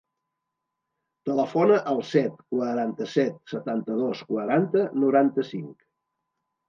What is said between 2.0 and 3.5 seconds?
set, quaranta-set,